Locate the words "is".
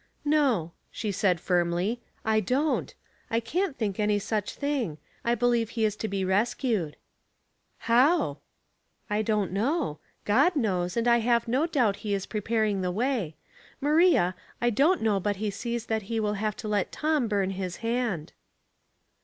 5.85-5.95, 12.03-12.25